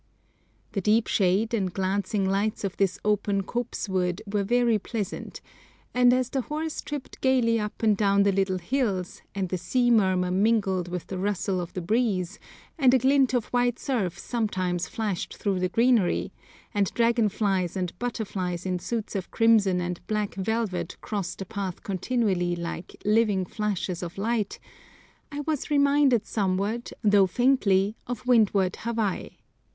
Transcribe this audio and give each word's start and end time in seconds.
The 0.71 0.81
deep 0.81 1.05
shade 1.05 1.53
and 1.53 1.71
glancing 1.71 2.27
lights 2.27 2.63
of 2.63 2.75
this 2.77 2.97
open 3.05 3.43
copsewood 3.43 4.23
were 4.25 4.41
very 4.43 4.79
pleasant; 4.79 5.41
and 5.93 6.11
as 6.11 6.31
the 6.31 6.41
horse 6.41 6.81
tripped 6.81 7.21
gaily 7.21 7.59
up 7.59 7.83
and 7.83 7.95
down 7.95 8.23
the 8.23 8.31
little 8.31 8.57
hills, 8.57 9.21
and 9.35 9.49
the 9.49 9.59
sea 9.59 9.91
murmur 9.91 10.31
mingled 10.31 10.87
with 10.87 11.05
the 11.05 11.19
rustle 11.19 11.61
of 11.61 11.73
the 11.73 11.83
breeze, 11.83 12.39
and 12.79 12.95
a 12.95 12.97
glint 12.97 13.35
of 13.35 13.45
white 13.53 13.77
surf 13.77 14.17
sometimes 14.17 14.87
flashed 14.87 15.35
through 15.37 15.59
the 15.59 15.69
greenery, 15.69 16.33
and 16.73 16.91
dragonflies 16.95 17.77
and 17.77 17.93
butterflies 17.99 18.65
in 18.65 18.79
suits 18.79 19.15
of 19.15 19.29
crimson 19.29 19.79
and 19.79 19.99
black 20.07 20.33
velvet 20.33 20.97
crossed 21.01 21.37
the 21.37 21.45
path 21.45 21.83
continually 21.83 22.55
like 22.55 22.95
"living 23.05 23.45
flashes" 23.45 24.01
of 24.01 24.17
light, 24.17 24.57
I 25.31 25.41
was 25.41 25.69
reminded 25.69 26.25
somewhat, 26.25 26.91
though 27.03 27.27
faintly, 27.27 27.97
of 28.07 28.25
windward 28.25 28.77
Hawaii. 28.77 29.37